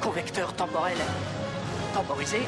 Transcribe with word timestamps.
Convecteur 0.00 0.54
temporel 0.54 0.96
temporisé. 1.92 2.38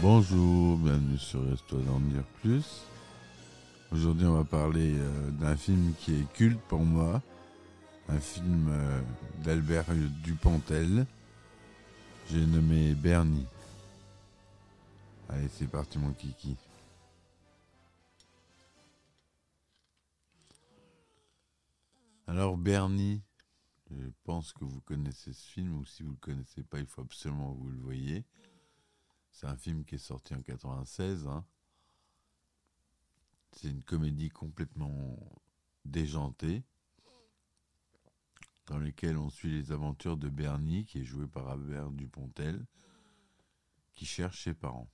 Bonjour, 0.00 0.76
bienvenue 0.76 1.18
sur 1.18 1.48
Reste-toi 1.48 1.80
d'en 1.86 2.00
dire 2.00 2.22
plus. 2.42 2.84
Aujourd'hui, 3.92 4.26
on 4.26 4.34
va 4.34 4.44
parler 4.44 4.94
euh, 4.96 5.30
d'un 5.40 5.56
film 5.56 5.92
qui 5.98 6.14
est 6.14 6.32
culte 6.34 6.60
pour 6.68 6.80
moi, 6.80 7.20
un 8.08 8.20
film 8.20 8.68
euh, 8.70 9.00
d'Albert 9.44 9.86
Dupontel. 10.22 11.06
J'ai 12.30 12.46
nommé 12.46 12.94
Bernie. 12.94 13.46
Allez, 15.28 15.48
c'est 15.58 15.68
parti 15.68 15.98
mon 15.98 16.12
kiki. 16.12 16.56
Alors 22.28 22.56
Bernie, 22.56 23.22
je 23.90 24.08
pense 24.24 24.52
que 24.52 24.64
vous 24.64 24.80
connaissez 24.80 25.32
ce 25.32 25.48
film, 25.48 25.78
ou 25.78 25.84
si 25.84 26.02
vous 26.02 26.08
ne 26.08 26.14
le 26.14 26.20
connaissez 26.20 26.64
pas, 26.64 26.80
il 26.80 26.86
faut 26.86 27.02
absolument 27.02 27.54
que 27.54 27.60
vous 27.60 27.70
le 27.70 27.78
voyez. 27.78 28.24
C'est 29.30 29.46
un 29.46 29.56
film 29.56 29.84
qui 29.84 29.94
est 29.94 29.98
sorti 29.98 30.34
en 30.34 30.42
96. 30.42 31.28
hein. 31.28 31.44
C'est 33.52 33.70
une 33.70 33.84
comédie 33.84 34.28
complètement 34.28 35.16
déjantée, 35.84 36.64
dans 38.66 38.78
laquelle 38.78 39.18
on 39.18 39.30
suit 39.30 39.52
les 39.52 39.70
aventures 39.70 40.16
de 40.16 40.28
Bernie, 40.28 40.84
qui 40.84 40.98
est 40.98 41.04
joué 41.04 41.28
par 41.28 41.48
Albert 41.48 41.92
Dupontel, 41.92 42.66
qui 43.94 44.04
cherche 44.04 44.42
ses 44.42 44.54
parents. 44.54 44.90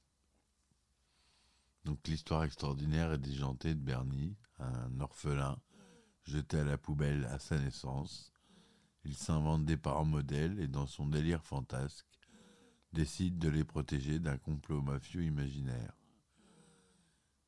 Donc 1.85 2.07
l'histoire 2.07 2.45
extraordinaire 2.45 3.15
et 3.15 3.19
déjantée 3.19 3.75
de 3.75 3.81
Bernie, 3.81 4.37
un 4.59 5.01
orphelin 5.01 5.59
jeté 6.25 6.59
à 6.59 6.65
la 6.65 6.79
poubelle 6.79 7.25
à 7.27 7.39
sa 7.39 7.59
naissance. 7.59 8.33
Il 9.05 9.17
s'invente 9.17 9.65
des 9.65 9.77
parents 9.77 10.05
modèles 10.05 10.61
et 10.61 10.69
dans 10.69 10.87
son 10.87 11.07
délire 11.07 11.45
fantasque, 11.45 12.07
décide 12.93 13.39
de 13.39 13.49
les 13.49 13.65
protéger 13.65 14.19
d'un 14.19 14.39
complot 14.39 14.83
mafieux 14.83 15.25
imaginaire. 15.25 15.97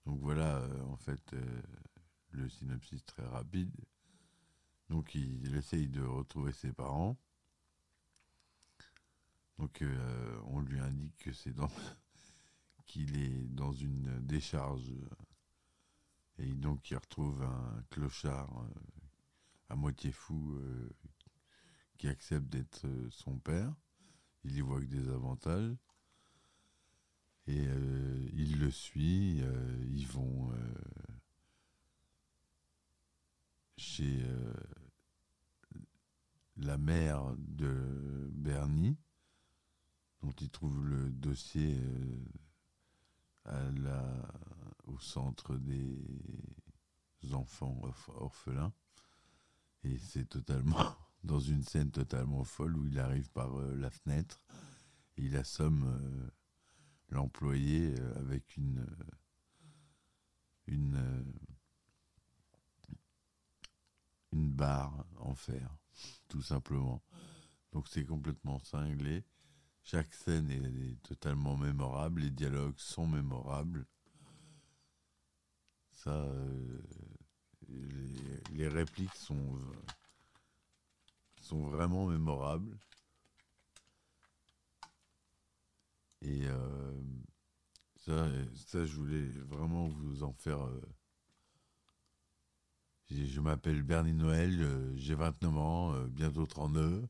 Donc 0.06 0.20
voilà, 0.20 0.56
euh, 0.56 0.82
en 0.84 0.96
fait, 0.96 1.32
euh, 1.32 1.62
le 2.32 2.48
synopsis 2.48 3.04
très 3.06 3.24
rapide. 3.24 3.74
Donc 4.90 5.14
il, 5.14 5.54
essaye 5.56 5.88
de 5.88 6.02
retrouver 6.02 6.52
ses 6.52 6.72
parents. 6.72 7.16
Donc 9.58 9.82
euh, 9.82 10.40
on 10.46 10.60
lui 10.60 10.78
indique 10.80 11.16
que 11.16 11.32
c'est 11.32 11.52
dans 11.52 11.70
qu'il 12.86 13.16
est 13.18 13.46
dans 13.48 13.72
une 13.72 14.20
décharge 14.20 14.92
et 16.38 16.52
donc 16.54 16.90
il 16.90 16.96
retrouve 16.96 17.42
un 17.42 17.84
clochard 17.90 18.50
euh, 18.58 18.80
à 19.68 19.76
moitié 19.76 20.10
fou 20.10 20.56
euh, 20.56 20.90
qui 21.96 22.08
accepte 22.08 22.48
d'être 22.48 22.86
euh, 22.86 23.08
son 23.10 23.38
père. 23.38 23.72
Il 24.44 24.56
y 24.56 24.60
voit 24.60 24.80
que 24.80 24.86
des 24.86 25.08
avantages. 25.08 25.76
Et 27.46 27.62
il 28.32 28.58
le 28.58 28.70
suit. 28.70 29.42
ils 29.92 30.06
vont 30.06 30.50
chez 33.76 34.24
la 36.56 36.78
mère 36.78 37.34
de 37.36 38.30
Bernie, 38.32 38.96
dont 40.22 40.32
il 40.40 40.48
trouve 40.48 40.86
le 40.86 41.10
dossier 41.10 41.78
à 43.44 43.70
la, 43.72 44.33
au 44.94 45.00
centre 45.00 45.56
des 45.56 45.98
enfants 47.32 47.80
orph- 47.82 48.10
orphelins. 48.16 48.72
Et 49.84 49.98
c'est 49.98 50.28
totalement 50.28 50.76
dans 51.24 51.38
une 51.38 51.62
scène 51.62 51.90
totalement 51.92 52.42
folle 52.44 52.76
où 52.76 52.86
il 52.86 52.98
arrive 52.98 53.30
par 53.30 53.56
euh, 53.60 53.74
la 53.76 53.90
fenêtre 53.90 54.42
et 55.16 55.22
il 55.24 55.36
assomme 55.36 55.84
euh, 55.84 56.30
l'employé 57.10 57.94
euh, 57.98 58.18
avec 58.20 58.56
une 58.56 58.86
une 60.66 60.98
une 64.32 64.50
barre 64.50 65.06
en 65.20 65.34
fer, 65.34 65.74
tout 66.28 66.42
simplement. 66.42 67.02
Donc 67.72 67.88
c'est 67.88 68.04
complètement 68.04 68.58
cinglé. 68.60 69.24
Chaque 69.82 70.14
scène 70.14 70.50
est 70.50 71.02
totalement 71.02 71.56
mémorable, 71.56 72.22
les 72.22 72.30
dialogues 72.30 72.78
sont 72.78 73.06
mémorables. 73.06 73.86
Ça, 76.04 76.10
euh, 76.10 76.82
les, 78.52 78.68
répliques 78.68 79.14
sont 79.14 79.58
sont 81.40 81.62
vraiment 81.62 82.06
mémorables. 82.06 82.76
Et 86.20 86.42
euh, 86.44 86.92
ça, 87.96 88.28
ça, 88.54 88.84
je 88.84 88.94
voulais 88.96 89.26
vraiment 89.48 89.88
vous 89.88 90.24
en 90.24 90.34
faire. 90.34 90.60
euh, 90.66 90.82
je 93.08 93.40
m'appelle 93.40 93.82
Bernie 93.82 94.12
Noël, 94.12 94.92
j'ai 94.96 95.14
29 95.14 95.56
ans, 95.56 95.94
bientôt 96.08 96.44
32. 96.44 97.08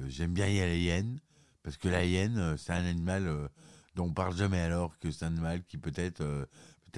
Euh, 0.00 0.08
J'aime 0.08 0.34
bien 0.34 0.48
y 0.48 0.60
aller 0.60 0.80
hyène, 0.80 1.18
parce 1.62 1.78
que 1.78 1.88
la 1.88 2.04
hyène, 2.04 2.58
c'est 2.58 2.74
un 2.74 2.84
animal 2.84 3.48
dont 3.94 4.04
on 4.04 4.12
parle 4.12 4.36
jamais 4.36 4.60
alors 4.60 4.98
que 4.98 5.10
c'est 5.10 5.24
un 5.24 5.28
animal 5.28 5.64
qui 5.64 5.78
peut 5.78 5.92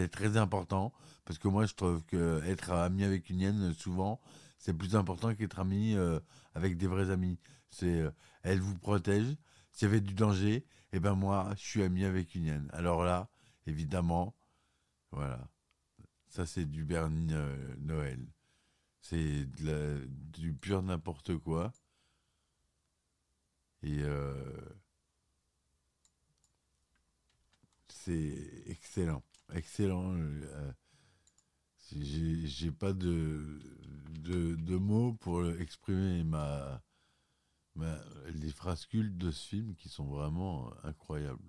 très 0.06 0.36
important. 0.36 0.92
Parce 1.25 1.38
que 1.38 1.48
moi, 1.48 1.66
je 1.66 1.75
trouve 1.75 2.04
que 2.04 2.41
être 2.44 2.70
ami 2.70 3.03
avec 3.03 3.28
une 3.28 3.41
hyène, 3.41 3.75
souvent, 3.75 4.20
c'est 4.59 4.72
plus 4.72 4.94
important 4.97 5.34
qu'être 5.34 5.59
ami 5.59 5.94
euh, 5.94 6.20
avec 6.54 6.76
des 6.76 6.86
vrais 6.86 7.10
amis. 7.10 7.38
C'est, 7.70 8.00
euh, 8.00 8.10
elle 8.42 8.60
vous 8.60 8.78
protège. 8.78 9.36
S'il 9.72 9.88
y 9.88 9.91
avait 9.91 10.00
du 10.00 10.14
danger, 10.14 10.64
et 10.92 11.00
ben 11.00 11.14
moi, 11.14 11.53
je 11.56 11.62
suis 11.64 11.82
ami 11.82 12.04
avec 12.04 12.34
une 12.34 12.44
hyène. 12.44 12.70
Alors 12.72 13.04
là, 13.04 13.28
évidemment, 13.66 14.34
voilà. 15.10 15.48
Ça, 16.28 16.47
c'est 16.47 16.65
du 16.65 16.84
Bernie 16.84 17.32
euh, 17.32 17.75
Noël. 17.80 18.25
C'est 19.00 19.47
du 19.47 20.53
pur 20.54 20.82
n'importe 20.82 21.36
quoi. 21.38 21.72
Et 23.82 24.03
c'est 27.88 28.65
excellent. 28.66 29.22
Excellent. 29.53 30.14
euh, 30.16 30.72
J'ai 31.92 32.70
pas 32.70 32.92
de, 32.92 33.60
de, 34.20 34.54
de 34.54 34.76
mots 34.76 35.14
pour 35.14 35.44
exprimer 35.59 36.22
ma, 36.22 36.83
ma, 37.77 37.98
les 38.34 38.50
phrases 38.50 38.86
cultes 38.86 39.18
de 39.18 39.30
ce 39.30 39.48
film 39.48 39.74
qui 39.77 39.89
sont 39.89 40.06
vraiment 40.06 40.72
incroyables. 40.84 41.42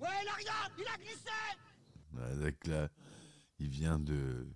Ouais, 0.00 0.08
Laria, 0.24 0.52
il 0.78 0.84
a 0.86 0.96
glissé 0.96 1.30
Avec 2.34 2.66
là, 2.66 2.88
il 3.58 3.68
vient 3.68 3.98
de, 3.98 4.48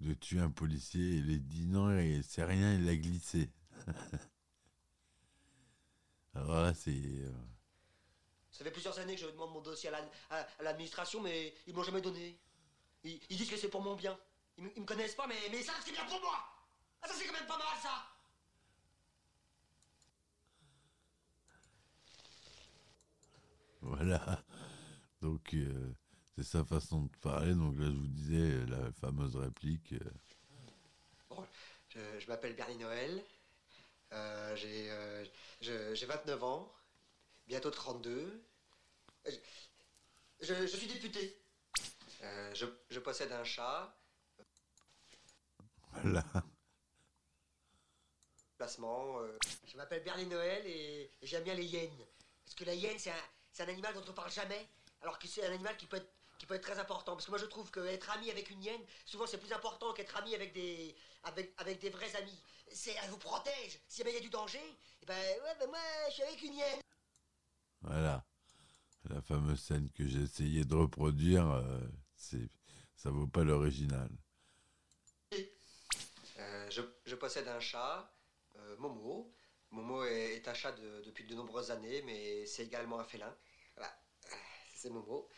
de 0.00 0.14
tuer 0.14 0.40
un 0.40 0.50
policier 0.50 1.02
et 1.16 1.18
il 1.18 1.46
dit 1.46 1.66
non, 1.66 1.88
c'est 2.22 2.44
rien, 2.44 2.74
il 2.74 2.88
a 2.88 2.96
glissé. 2.96 3.50
Alors 6.40 6.62
là, 6.62 6.74
c'est. 6.74 6.90
euh, 6.90 7.30
Ça 8.50 8.64
fait 8.64 8.70
plusieurs 8.70 8.98
années 8.98 9.14
que 9.14 9.20
je 9.20 9.26
demande 9.26 9.52
mon 9.52 9.60
dossier 9.60 9.88
à 9.88 9.92
la- 9.92 10.10
à 10.30 10.46
à 10.58 10.62
l'administration, 10.62 11.20
mais 11.20 11.54
ils 11.66 11.72
me 11.72 11.78
l'ont 11.78 11.84
jamais 11.84 12.00
donné. 12.00 12.38
Ils, 13.04 13.20
ils 13.30 13.36
disent 13.36 13.50
que 13.50 13.56
c'est 13.56 13.68
pour 13.68 13.82
mon 13.82 13.94
bien. 13.94 14.18
Ils, 14.56 14.64
me- 14.64 14.72
ils 14.76 14.82
me 14.82 14.86
connaissent 14.86 15.14
pas, 15.14 15.26
mais, 15.26 15.36
mais 15.50 15.58
ils 15.60 15.64
savent 15.64 15.78
que 15.78 15.84
c'est 15.84 15.92
bien 15.92 16.04
pour 16.06 16.20
moi. 16.20 16.38
Ah, 17.02 17.08
ça 17.08 17.14
c'est 17.14 17.26
quand 17.26 17.32
même 17.32 17.46
pas 17.46 17.58
mal, 17.58 17.78
ça. 17.82 18.06
Voilà. 23.82 24.42
Donc, 25.22 25.54
euh, 25.54 25.94
c'est 26.36 26.44
sa 26.44 26.64
façon 26.64 27.02
de 27.04 27.16
parler. 27.18 27.54
Donc 27.54 27.76
là, 27.78 27.86
je 27.86 27.96
vous 27.96 28.08
disais, 28.08 28.66
la 28.66 28.92
fameuse 28.92 29.36
réplique. 29.36 29.92
euh, 29.92 30.10
Bon, 31.28 31.46
je, 31.88 32.00
je 32.18 32.26
m'appelle 32.28 32.54
Bernie 32.56 32.76
Noël. 32.78 33.22
Euh, 34.12 34.56
j'ai, 34.56 34.90
euh, 34.90 35.24
je- 35.60 35.94
j'ai 35.94 36.06
29 36.06 36.42
ans. 36.42 36.72
Bientôt 37.46 37.70
32. 37.70 38.42
Je, 39.26 39.32
je- 40.40 40.66
je 40.66 40.76
suis 40.76 40.86
député. 40.86 41.40
Euh, 42.22 42.54
je, 42.54 42.66
je 42.90 42.98
possède 43.00 43.32
un 43.32 43.44
chat. 43.44 43.94
Voilà. 45.92 46.24
Placement. 48.56 49.20
euh. 49.20 49.38
Je 49.66 49.76
m'appelle 49.76 50.02
Bernie 50.02 50.26
Noël 50.26 50.62
et, 50.66 51.10
et 51.20 51.26
j'aime 51.26 51.44
bien 51.44 51.54
les 51.54 51.64
hyènes. 51.64 52.06
Parce 52.44 52.54
que 52.54 52.64
la 52.64 52.74
hyène, 52.74 52.98
c'est 52.98 53.10
un, 53.10 53.64
un 53.64 53.68
animal 53.68 53.94
dont 53.94 54.04
on 54.08 54.12
parle 54.12 54.30
jamais. 54.30 54.68
Alors 55.02 55.18
que 55.18 55.26
c'est 55.28 55.44
un 55.46 55.52
animal 55.52 55.76
qui 55.76 55.86
peut 55.86 55.96
être 55.96 56.10
qui 56.38 56.46
peut 56.46 56.54
être 56.54 56.62
très 56.62 56.78
important. 56.78 57.12
Parce 57.12 57.26
que 57.26 57.30
moi, 57.30 57.38
je 57.38 57.44
trouve 57.44 57.70
qu'être 57.70 58.08
ami 58.12 58.30
avec 58.30 58.48
une 58.48 58.62
hyène, 58.64 58.80
souvent, 59.04 59.26
c'est 59.26 59.36
plus 59.36 59.52
important 59.52 59.92
qu'être 59.92 60.16
ami 60.16 60.34
avec 60.34 60.54
des, 60.54 60.96
avec, 61.24 61.52
avec 61.58 61.78
des 61.80 61.90
vrais 61.90 62.16
amis. 62.16 62.42
C'est, 62.72 62.94
elle 63.02 63.10
vous 63.10 63.18
protège. 63.18 63.80
Si 63.88 63.98
jamais 63.98 64.10
il 64.12 64.14
y 64.14 64.18
a 64.18 64.22
du 64.22 64.30
danger, 64.30 64.60
eh 65.02 65.06
ben, 65.06 65.14
ouais, 65.42 65.54
ben 65.58 65.68
moi, 65.68 65.78
je 66.08 66.14
suis 66.14 66.22
avec 66.22 66.42
une 66.42 66.54
hyène. 66.54 66.80
Voilà. 67.82 68.24
La 69.08 69.20
fameuse 69.22 69.60
scène 69.62 69.90
que 69.90 70.06
j'ai 70.06 70.22
essayé 70.22 70.64
de 70.64 70.74
reproduire, 70.74 71.48
euh, 71.50 71.80
c'est, 72.14 72.48
ça 72.96 73.10
vaut 73.10 73.26
pas 73.26 73.42
l'original. 73.44 74.10
Euh, 76.38 76.70
je, 76.70 76.82
je 77.06 77.14
possède 77.16 77.48
un 77.48 77.60
chat, 77.60 78.12
euh, 78.56 78.76
Momo. 78.78 79.32
Momo 79.70 80.04
est, 80.04 80.36
est 80.36 80.48
un 80.48 80.54
chat 80.54 80.72
de- 80.72 81.02
depuis 81.04 81.24
de 81.24 81.34
nombreuses 81.34 81.70
années, 81.70 82.02
mais 82.02 82.44
c'est 82.46 82.64
également 82.64 82.98
un 83.00 83.04
félin. 83.04 83.34
Voilà. 83.76 83.92
Euh, 84.26 84.36
C'est 84.76 84.90
Momo. 84.90 85.28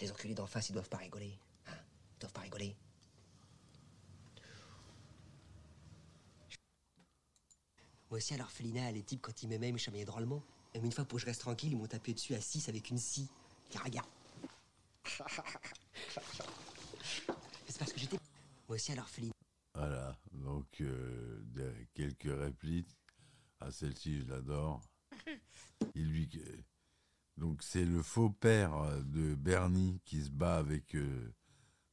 Les 0.00 0.10
enculés 0.10 0.34
d'en 0.34 0.46
face, 0.46 0.70
ils 0.70 0.72
doivent 0.72 0.88
pas 0.88 0.96
rigoler. 0.96 1.38
Hein? 1.66 1.76
Ils 2.16 2.20
doivent 2.20 2.32
pas 2.32 2.40
rigoler. 2.40 2.74
Moi 8.10 8.18
aussi, 8.18 8.34
à 8.34 8.36
l'orphelinat, 8.36 8.90
les 8.90 9.02
types, 9.02 9.22
quand 9.22 9.42
ils 9.42 9.48
m'aimaient, 9.48 9.68
ils 9.68 9.72
me 9.72 9.78
chamaillaient 9.78 10.04
drôlement. 10.04 10.42
Et 10.74 10.78
une 10.78 10.90
fois, 10.90 11.04
pour 11.04 11.16
que 11.16 11.20
je 11.22 11.26
reste 11.26 11.42
tranquille, 11.42 11.72
ils 11.72 11.76
m'ont 11.76 11.86
tapé 11.86 12.12
dessus 12.12 12.34
à 12.34 12.40
6 12.40 12.68
avec 12.68 12.90
une 12.90 12.98
scie. 12.98 13.28
Tiens, 13.68 13.80
regarde. 13.84 14.08
C'est 17.68 17.78
parce 17.78 17.92
que 17.92 18.00
j'étais. 18.00 18.18
Moi 18.68 18.76
aussi, 18.76 18.90
à 18.90 18.96
l'orphelinat. 18.96 19.32
Voilà. 19.74 20.16
Donc, 20.32 20.80
euh, 20.80 21.40
quelques 21.94 22.36
répliques. 22.36 22.96
Ah, 23.60 23.70
celle-ci, 23.70 24.20
je 24.20 24.24
l'adore. 24.26 24.80
Il 25.94 26.10
lui... 26.10 26.28
Donc, 27.36 27.62
c'est 27.62 27.84
le 27.84 28.02
faux 28.02 28.30
père 28.30 28.74
euh, 28.74 29.02
de 29.02 29.34
Bernie 29.36 30.00
qui 30.04 30.22
se 30.22 30.30
bat 30.30 30.56
avec 30.56 30.96
euh, 30.96 31.32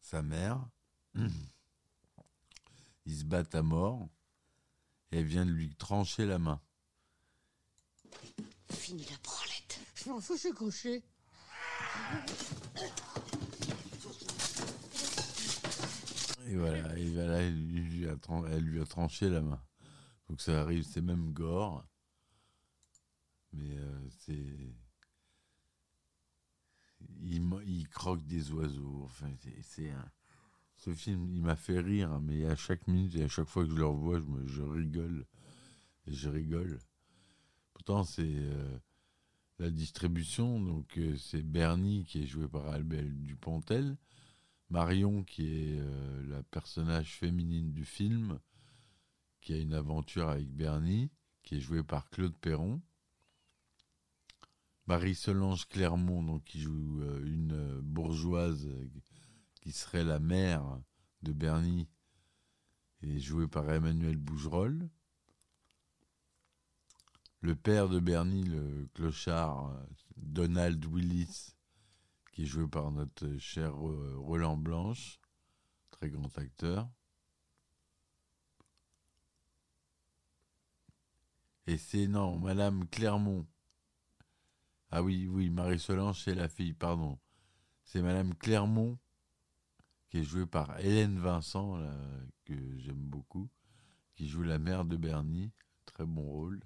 sa 0.01 0.23
mère. 0.23 0.67
Ils 3.05 3.19
se 3.19 3.23
battent 3.23 3.55
à 3.55 3.61
mort. 3.61 4.09
Et 5.11 5.19
elle 5.19 5.25
vient 5.25 5.45
de 5.45 5.51
lui 5.51 5.73
trancher 5.75 6.25
la 6.25 6.37
main. 6.39 6.61
Fini 8.71 9.05
la 9.05 9.17
branlette. 9.23 9.79
Je 9.95 10.09
m'en 10.09 10.19
fous, 10.19 10.35
je 10.35 10.39
suis 10.41 10.51
couché. 10.53 11.03
Et 16.47 16.55
voilà, 16.55 16.97
et 16.97 17.09
voilà 17.09 17.41
elle, 17.41 17.67
lui 17.67 18.07
a 18.07 18.15
tran- 18.15 18.45
elle 18.47 18.63
lui 18.63 18.81
a 18.81 18.85
tranché 18.85 19.29
la 19.29 19.41
main. 19.41 19.61
Donc 20.29 20.41
ça 20.41 20.61
arrive, 20.61 20.83
c'est 20.83 21.01
même 21.01 21.33
gore. 21.33 21.85
Mais 23.53 23.77
euh, 23.77 24.09
c'est. 24.19 24.75
Il, 27.21 27.43
il 27.65 27.87
croque 27.89 28.25
des 28.25 28.51
oiseaux. 28.51 29.03
Enfin, 29.05 29.29
c'est- 29.41 29.61
c'est 29.61 29.89
un. 29.91 30.11
Ce 30.77 30.93
film, 30.93 31.27
il 31.33 31.41
m'a 31.41 31.55
fait 31.55 31.79
rire, 31.79 32.19
mais 32.21 32.45
à 32.45 32.55
chaque 32.55 32.87
minute 32.87 33.15
et 33.15 33.23
à 33.23 33.27
chaque 33.27 33.47
fois 33.47 33.65
que 33.65 33.71
je 33.71 33.75
le 33.75 33.85
revois, 33.85 34.19
je, 34.19 34.25
me, 34.25 34.47
je 34.47 34.61
rigole. 34.61 35.25
Je 36.05 36.29
rigole. 36.29 36.79
Pourtant, 37.73 38.03
c'est 38.03 38.23
euh, 38.23 38.77
la 39.57 39.71
distribution. 39.71 40.61
Donc, 40.61 40.97
euh, 40.97 41.17
c'est 41.17 41.41
Bernie 41.41 42.05
qui 42.05 42.23
est 42.23 42.27
joué 42.27 42.47
par 42.47 42.67
Albert 42.67 43.03
Dupontel. 43.09 43.97
Marion, 44.69 45.23
qui 45.23 45.47
est 45.47 45.79
euh, 45.79 46.27
la 46.27 46.43
personnage 46.43 47.15
féminine 47.15 47.71
du 47.71 47.83
film, 47.83 48.39
qui 49.41 49.53
a 49.53 49.57
une 49.57 49.73
aventure 49.73 50.29
avec 50.29 50.47
Bernie, 50.49 51.09
qui 51.41 51.55
est 51.55 51.61
jouée 51.61 51.83
par 51.83 52.09
Claude 52.09 52.37
Perron. 52.37 52.81
Marie-Solange 54.85 55.67
Clermont, 55.67 56.21
donc, 56.21 56.43
qui 56.43 56.59
joue 56.61 57.01
une 57.25 57.79
bourgeoise 57.81 58.69
qui 59.67 59.73
serait 59.73 60.05
la 60.05 60.19
mère 60.19 60.79
de 61.23 61.33
Bernie, 61.33 61.89
est 63.01 63.19
jouée 63.19 63.49
par 63.49 63.69
Emmanuel 63.69 64.15
Bougerolles. 64.15 64.89
Le 67.41 67.53
père 67.53 67.89
de 67.89 67.99
Bernie, 67.99 68.45
le 68.45 68.87
clochard 68.93 69.71
euh, 69.71 69.85
Donald 70.15 70.85
Willis, 70.85 71.53
qui 72.31 72.43
est 72.43 72.45
joué 72.45 72.65
par 72.65 72.91
notre 72.91 73.37
cher 73.39 73.73
euh, 73.85 74.15
Roland 74.17 74.55
Blanche, 74.55 75.19
très 75.91 76.09
grand 76.09 76.37
acteur. 76.37 76.89
Et 81.65 81.77
c'est 81.77 82.07
non, 82.07 82.39
Madame 82.39 82.87
Clermont. 82.87 83.45
Ah 84.91 85.03
oui, 85.03 85.27
oui, 85.27 85.49
Marie-Solange, 85.49 86.23
c'est 86.23 86.35
la 86.35 86.47
fille, 86.47 86.73
pardon. 86.73 87.19
C'est 87.83 88.01
Madame 88.01 88.33
Clermont, 88.33 88.97
qui 90.09 90.19
est 90.19 90.23
jouée 90.23 90.45
par 90.45 90.79
Hélène 90.79 91.19
Vincent, 91.19 91.79
que 92.45 92.53
j'aime 92.77 92.95
beaucoup, 92.95 93.49
qui 94.15 94.27
joue 94.27 94.43
la 94.43 94.59
mère 94.59 94.85
de 94.85 94.97
Bernie. 94.97 95.51
Très 95.85 96.05
bon 96.05 96.23
rôle. 96.23 96.59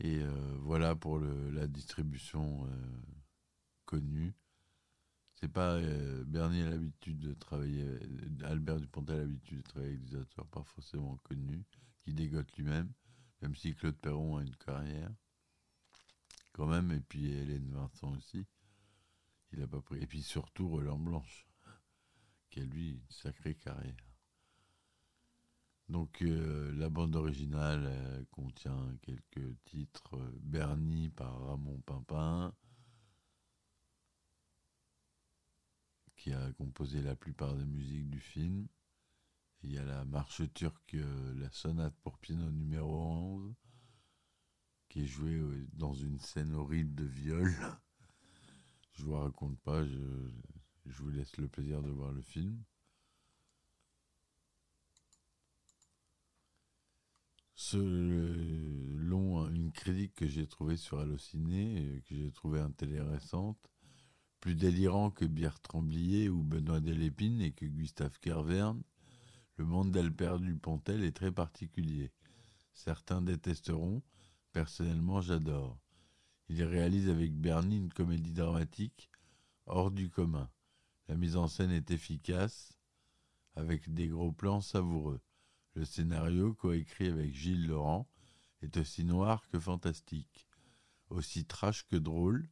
Et 0.00 0.18
euh, 0.22 0.56
voilà 0.60 0.96
pour 0.96 1.18
la 1.18 1.66
distribution 1.66 2.66
euh, 2.66 3.02
connue. 3.84 4.32
C'est 5.34 5.52
pas 5.52 5.74
euh, 5.74 6.24
Bernie 6.24 6.62
a 6.62 6.70
l'habitude 6.70 7.18
de 7.18 7.34
travailler, 7.34 7.86
Albert 8.44 8.80
Dupontel 8.80 9.16
a 9.16 9.20
l'habitude 9.20 9.58
de 9.58 9.62
travailler 9.62 9.92
avec 9.92 10.04
des 10.04 10.16
acteurs 10.16 10.46
pas 10.46 10.62
forcément 10.62 11.16
connus, 11.24 11.64
qui 12.02 12.14
dégotent 12.14 12.56
lui-même, 12.56 12.90
même 13.42 13.54
si 13.54 13.74
Claude 13.74 13.96
Perron 13.96 14.38
a 14.38 14.42
une 14.42 14.56
carrière, 14.56 15.10
quand 16.52 16.66
même, 16.66 16.90
et 16.92 17.00
puis 17.00 17.30
Hélène 17.32 17.70
Vincent 17.70 18.12
aussi. 18.16 18.46
Il 19.52 19.66
pas 19.66 19.80
pris. 19.80 20.00
Et 20.00 20.06
puis 20.06 20.22
surtout 20.22 20.68
Roland 20.68 20.98
Blanche, 20.98 21.46
qui 22.50 22.60
a 22.60 22.64
lui 22.64 22.90
une 22.90 23.10
sacrée 23.10 23.54
carrière. 23.54 24.10
Donc 25.90 26.22
euh, 26.22 26.72
la 26.76 26.88
bande 26.88 27.16
originale 27.16 27.84
euh, 27.84 28.24
contient 28.30 28.96
quelques 29.02 29.56
titres 29.64 30.16
euh, 30.16 30.38
Bernie 30.40 31.08
par 31.10 31.36
Ramon 31.46 31.80
Pimpin, 31.80 32.54
qui 36.14 36.32
a 36.32 36.52
composé 36.52 37.02
la 37.02 37.16
plupart 37.16 37.56
des 37.56 37.64
musiques 37.64 38.08
du 38.08 38.20
film. 38.20 38.68
Il 39.62 39.72
y 39.72 39.78
a 39.78 39.84
la 39.84 40.04
marche 40.04 40.42
turque, 40.54 40.96
la 41.34 41.50
sonate 41.50 41.96
pour 42.02 42.18
piano 42.18 42.50
numéro 42.52 42.96
11, 42.96 43.54
qui 44.88 45.02
est 45.02 45.06
jouée 45.06 45.42
dans 45.72 45.92
une 45.92 46.20
scène 46.20 46.54
horrible 46.54 46.94
de 46.94 47.04
viol. 47.04 47.52
Je 49.00 49.06
vous 49.06 49.16
raconte 49.16 49.58
pas, 49.60 49.82
je, 49.86 49.96
vous 50.84 51.08
laisse 51.08 51.34
le 51.38 51.48
plaisir 51.48 51.80
de 51.82 51.88
voir 51.88 52.12
le 52.12 52.20
film. 52.20 52.62
Ce 57.54 57.78
euh, 57.78 59.54
une 59.54 59.72
critique 59.72 60.14
que 60.14 60.26
j'ai 60.26 60.46
trouvée 60.46 60.76
sur 60.76 60.98
Allociné, 60.98 61.78
euh, 61.78 62.00
que 62.00 62.14
j'ai 62.14 62.30
trouvée 62.30 62.60
intéressante, 62.60 63.70
plus 64.38 64.54
délirant 64.54 65.10
que 65.10 65.24
Bière 65.24 65.60
Tremblier 65.60 66.28
ou 66.28 66.42
Benoît 66.42 66.80
Delépine 66.80 67.40
et 67.40 67.52
que 67.52 67.64
Gustave 67.64 68.18
Kerverne, 68.20 68.82
le 69.56 69.64
monde 69.64 69.92
d'Albert 69.92 70.40
Dupontel 70.40 71.04
est 71.04 71.16
très 71.16 71.32
particulier. 71.32 72.12
Certains 72.74 73.22
détesteront, 73.22 74.02
personnellement 74.52 75.22
j'adore. 75.22 75.80
Il 76.52 76.64
réalise 76.64 77.08
avec 77.08 77.32
Bernie 77.32 77.76
une 77.76 77.92
comédie 77.92 78.32
dramatique 78.32 79.08
hors 79.66 79.92
du 79.92 80.10
commun. 80.10 80.50
La 81.06 81.14
mise 81.14 81.36
en 81.36 81.46
scène 81.46 81.70
est 81.70 81.92
efficace, 81.92 82.76
avec 83.54 83.94
des 83.94 84.08
gros 84.08 84.32
plans 84.32 84.60
savoureux. 84.60 85.20
Le 85.74 85.84
scénario, 85.84 86.52
coécrit 86.54 87.06
avec 87.06 87.32
Gilles 87.32 87.68
Laurent, 87.68 88.08
est 88.62 88.76
aussi 88.78 89.04
noir 89.04 89.46
que 89.46 89.60
fantastique, 89.60 90.48
aussi 91.08 91.44
trash 91.44 91.86
que 91.86 91.94
drôle, 91.94 92.48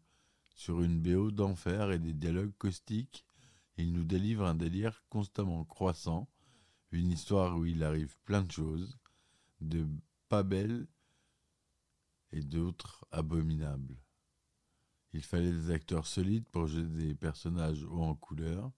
sur 0.54 0.80
une 0.80 1.00
BO 1.00 1.32
d'enfer 1.32 1.90
et 1.90 1.98
des 1.98 2.14
dialogues 2.14 2.56
caustiques, 2.56 3.24
il 3.78 3.92
nous 3.92 4.04
délivre 4.04 4.46
un 4.46 4.54
délire 4.54 5.02
constamment 5.08 5.64
croissant, 5.64 6.28
une 6.92 7.10
histoire 7.10 7.58
où 7.58 7.66
il 7.66 7.82
arrive 7.82 8.16
plein 8.24 8.44
de 8.44 8.52
choses, 8.52 8.96
de 9.60 9.88
pas 10.28 10.44
belles 10.44 10.86
et 12.32 12.42
d'autres 12.42 13.04
abominables. 13.10 13.96
Il 15.12 15.22
fallait 15.22 15.52
des 15.52 15.70
acteurs 15.70 16.06
solides 16.06 16.48
pour 16.50 16.66
jouer 16.66 16.84
des 16.84 17.14
personnages 17.14 17.82
hauts 17.84 18.02
en 18.02 18.14
couleur. 18.14 18.70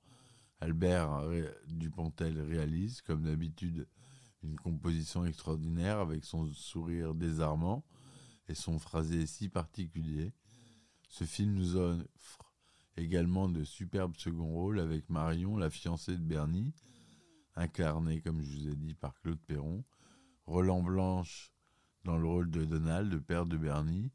Albert 0.61 1.25
Dupontel 1.67 2.41
réalise, 2.41 3.01
comme 3.03 3.25
d'habitude, 3.25 3.89
une 4.43 4.57
composition 4.57 5.25
extraordinaire 5.25 5.99
avec 5.99 6.25
son 6.25 6.53
sourire 6.53 7.15
désarmant 7.15 7.85
et 8.49 8.55
son 8.55 8.79
phrasé 8.79 9.27
si 9.27 9.49
particulier. 9.49 10.33
Ce 11.09 11.25
film 11.25 11.55
nous 11.55 11.77
offre 11.77 12.55
également 12.97 13.49
de 13.49 13.65
superbes 13.65 14.17
seconds 14.17 14.51
rôles 14.51 14.81
avec 14.81 15.09
Marion, 15.09 15.57
la 15.57 15.71
fiancée 15.71 16.17
de 16.17 16.23
Bernie, 16.23 16.75
incarnée, 17.57 18.21
comme 18.21 18.43
je 18.43 18.57
vous 18.57 18.69
ai 18.69 18.77
dit, 18.77 18.95
par 18.95 19.19
Claude 19.21 19.41
Perron, 19.41 19.85
Roland 20.47 20.83
Blanche 20.83 21.53
dans 22.05 22.17
le 22.17 22.27
rôle 22.27 22.51
de 22.51 22.65
Donald, 22.65 23.13
le 23.13 23.21
père 23.21 23.47
de 23.47 23.57
Bernie, 23.57 24.13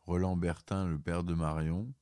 Roland 0.00 0.36
Bertin, 0.36 0.86
le 0.86 0.98
père 0.98 1.24
de 1.24 1.34
Marion, 1.34 1.92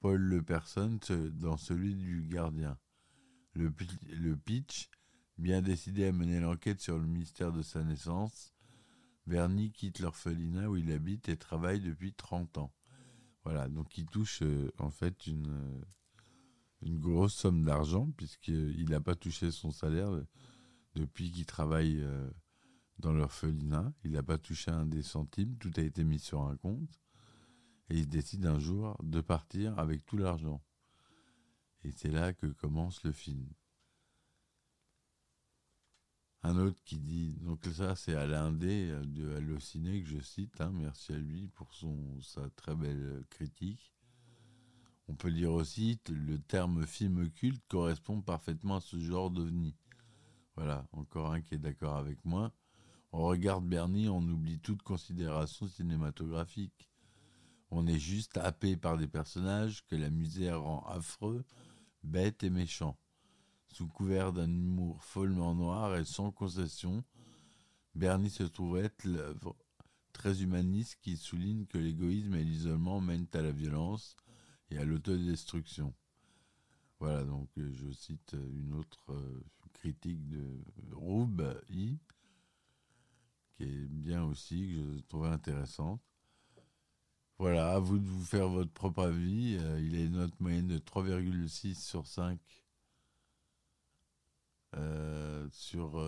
Paul 0.00 0.20
Le 0.20 0.42
Person 0.42 0.98
dans 1.32 1.58
celui 1.58 1.94
du 1.94 2.22
gardien. 2.22 2.78
Le, 3.52 3.72
le 4.08 4.36
pitch, 4.36 4.88
bien 5.36 5.60
décidé 5.60 6.06
à 6.06 6.12
mener 6.12 6.40
l'enquête 6.40 6.80
sur 6.80 6.98
le 6.98 7.06
mystère 7.06 7.52
de 7.52 7.62
sa 7.62 7.82
naissance, 7.84 8.54
Bernie 9.26 9.72
quitte 9.72 9.98
l'orphelinat 9.98 10.70
où 10.70 10.76
il 10.76 10.90
habite 10.90 11.28
et 11.28 11.36
travaille 11.36 11.80
depuis 11.80 12.12
30 12.14 12.58
ans. 12.58 12.72
Voilà, 13.44 13.68
donc 13.68 13.96
il 13.98 14.06
touche 14.06 14.42
euh, 14.42 14.70
en 14.78 14.90
fait 14.90 15.26
une, 15.26 15.48
euh, 15.48 15.84
une 16.82 16.98
grosse 16.98 17.34
somme 17.34 17.64
d'argent 17.64 18.10
puisqu'il 18.16 18.88
n'a 18.88 19.00
pas 19.00 19.14
touché 19.14 19.50
son 19.50 19.70
salaire 19.70 20.10
depuis 20.94 21.30
qu'il 21.30 21.46
travaille 21.46 22.00
euh, 22.00 22.30
dans 23.00 23.12
l'orphelinat. 23.12 23.92
Il 24.04 24.12
n'a 24.12 24.22
pas 24.22 24.38
touché 24.38 24.70
un 24.70 24.86
des 24.86 25.02
centimes, 25.02 25.56
tout 25.56 25.72
a 25.76 25.80
été 25.80 26.04
mis 26.04 26.18
sur 26.18 26.42
un 26.42 26.56
compte. 26.56 27.00
Et 27.88 27.98
il 27.98 28.08
décide 28.08 28.46
un 28.46 28.58
jour 28.58 28.96
de 29.02 29.20
partir 29.20 29.78
avec 29.78 30.06
tout 30.06 30.16
l'argent. 30.16 30.62
Et 31.82 31.90
c'est 31.90 32.10
là 32.10 32.32
que 32.32 32.46
commence 32.46 33.02
le 33.02 33.12
film. 33.12 33.48
Un 36.42 36.56
autre 36.56 36.80
qui 36.84 36.98
dit, 36.98 37.32
donc 37.40 37.66
ça 37.66 37.94
c'est 37.96 38.14
Alain 38.14 38.50
D 38.50 38.94
de 39.04 39.34
Allociné 39.34 40.02
que 40.02 40.08
je 40.08 40.20
cite, 40.20 40.60
hein, 40.60 40.72
merci 40.72 41.12
à 41.12 41.18
lui 41.18 41.48
pour 41.48 41.74
son, 41.74 42.20
sa 42.22 42.48
très 42.50 42.74
belle 42.74 43.24
critique. 43.28 43.92
On 45.08 45.14
peut 45.14 45.32
dire 45.32 45.52
aussi 45.52 46.00
le 46.08 46.38
terme 46.38 46.86
film 46.86 47.28
culte 47.30 47.62
correspond 47.68 48.22
parfaitement 48.22 48.76
à 48.76 48.80
ce 48.80 48.98
genre 48.98 49.30
d'ovni. 49.30 49.76
Voilà, 50.54 50.86
encore 50.92 51.32
un 51.32 51.40
qui 51.42 51.54
est 51.54 51.58
d'accord 51.58 51.96
avec 51.96 52.24
moi. 52.24 52.52
On 53.12 53.24
regarde 53.24 53.66
Bernie, 53.66 54.08
on 54.08 54.22
oublie 54.22 54.60
toute 54.60 54.82
considération 54.82 55.66
cinématographique. 55.66 56.88
On 57.70 57.86
est 57.86 57.98
juste 57.98 58.36
happé 58.36 58.76
par 58.76 58.96
des 58.96 59.08
personnages 59.08 59.84
que 59.86 59.96
la 59.96 60.10
misère 60.10 60.62
rend 60.62 60.84
affreux, 60.86 61.44
bêtes 62.02 62.44
et 62.44 62.50
méchants. 62.50 62.98
Sous 63.68 63.88
couvert 63.88 64.32
d'un 64.32 64.50
humour 64.50 65.02
follement 65.04 65.54
noir 65.54 65.96
et 65.96 66.04
sans 66.04 66.30
concession, 66.30 67.04
Bernie 67.94 68.30
se 68.30 68.44
trouve 68.44 68.78
être 68.78 69.04
l'œuvre 69.04 69.56
très 70.12 70.42
humaniste 70.42 70.98
qui 71.00 71.16
souligne 71.16 71.66
que 71.66 71.78
l'égoïsme 71.78 72.34
et 72.34 72.44
l'isolement 72.44 73.00
mènent 73.00 73.28
à 73.32 73.42
la 73.42 73.52
violence 73.52 74.16
et 74.70 74.78
à 74.78 74.84
l'autodestruction. 74.84 75.94
Voilà, 76.98 77.24
donc 77.24 77.48
euh, 77.58 77.72
je 77.72 77.90
cite 77.90 78.36
une 78.52 78.74
autre 78.74 79.12
euh, 79.12 79.40
critique 79.72 80.28
de 80.28 80.62
Roub 80.92 81.40
I, 81.70 81.98
qui 83.60 83.64
est 83.64 83.86
bien 83.88 84.24
aussi, 84.24 84.74
que 84.74 84.96
je 84.96 85.02
trouvais 85.02 85.28
intéressante. 85.28 86.00
Voilà, 87.38 87.74
à 87.74 87.78
vous 87.78 87.98
de 87.98 88.08
vous 88.08 88.24
faire 88.24 88.48
votre 88.48 88.72
propre 88.72 89.02
avis. 89.02 89.58
Euh, 89.60 89.80
il 89.80 89.94
une 89.94 90.12
note 90.12 90.38
moyenne 90.40 90.68
de 90.68 90.78
3,6 90.78 91.74
sur 91.74 92.06
5 92.06 92.38
sur 95.52 96.00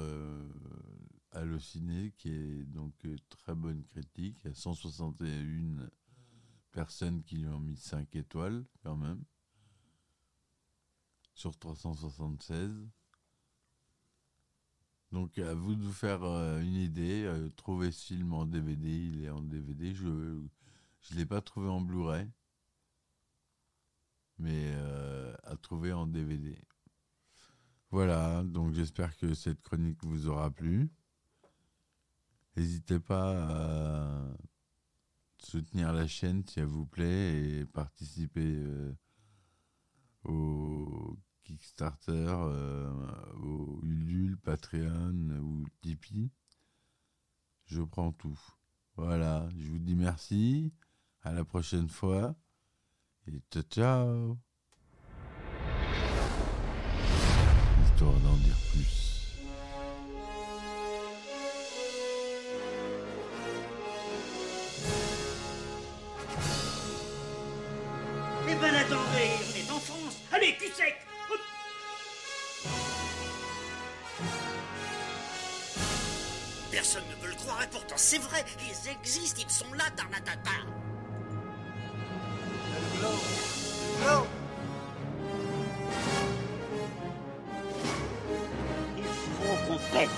Allociné, 1.33 2.13
qui 2.17 2.31
est 2.31 2.65
donc 2.65 2.95
très 3.29 3.55
bonne 3.55 3.83
critique. 3.85 4.39
Il 4.45 4.49
y 4.49 4.51
a 4.51 4.55
161 4.55 5.91
personnes 6.71 7.23
qui 7.23 7.37
lui 7.37 7.49
ont 7.49 7.59
mis 7.59 7.77
5 7.77 8.15
étoiles 8.17 8.65
quand 8.83 8.97
même, 8.97 9.23
sur 11.35 11.59
376. 11.59 12.89
Donc 15.13 15.39
à 15.39 15.53
vous 15.53 15.75
de 15.75 15.83
vous 15.85 15.93
faire 15.93 16.23
euh, 16.25 16.63
une 16.63 16.75
idée, 16.75 17.25
euh, 17.25 17.51
trouvez 17.57 17.93
ce 17.93 18.07
film 18.07 18.33
en 18.33 18.47
DVD, 18.47 18.89
il 18.89 19.25
est 19.25 19.29
en 19.29 19.43
DVD, 19.43 19.95
je 19.95 20.07
ne 20.07 20.49
l'ai 21.15 21.27
pas 21.27 21.43
trouvé 21.43 21.69
en 21.69 21.83
Blu-ray, 21.83 22.27
mais 24.39 24.73
euh, 24.75 25.35
à 25.45 25.55
trouver 25.57 25.93
en 25.93 26.07
DVD. 26.07 26.59
Voilà, 27.91 28.43
donc 28.43 28.73
j'espère 28.73 29.15
que 29.19 29.35
cette 29.35 29.61
chronique 29.61 30.03
vous 30.03 30.29
aura 30.29 30.51
plu. 30.51 30.89
N'hésitez 32.57 32.99
pas 32.99 33.35
à 33.51 34.35
soutenir 35.39 35.93
la 35.93 36.07
chaîne 36.07 36.43
s'il 36.47 36.65
vous 36.65 36.87
plaît 36.87 37.61
et 37.61 37.67
participer 37.67 38.65
au 40.25 41.19
Kickstarter, 41.45 42.13
euh, 42.29 42.91
Ulule, 43.83 44.37
Patreon 44.39 45.31
ou 45.41 45.67
Tipeee. 45.81 46.31
Je 47.67 47.83
prends 47.83 48.13
tout. 48.13 48.39
Voilà, 48.97 49.49
je 49.57 49.71
vous 49.71 49.79
dis 49.79 49.95
merci. 49.95 50.73
À 51.23 51.33
la 51.33 51.45
prochaine 51.45 51.89
fois. 51.89 52.35
Et 53.27 53.41
ciao 53.51 53.63
ciao. 53.63 54.39
Histoire 57.85 58.19
d'en 58.21 58.37
dire 58.37 58.57
plus. 58.73 59.12
C'est 78.03 78.19
vrai, 78.19 78.45
ils 78.59 78.91
existent, 78.91 79.41
ils 79.47 79.51
sont 79.51 79.73
là, 79.75 79.85
Tarnatata. 79.95 80.51
Il 88.99 89.05
faut 89.05 89.57
qu'on 89.69 89.79
pète. 89.97 90.11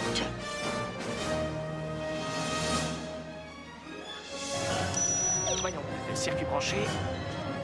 Voyons, 5.60 5.82
circuit 6.14 6.46
branché, 6.46 6.76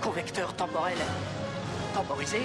convecteur 0.02 0.54
temporel 0.54 0.98
temporisé, 1.94 2.42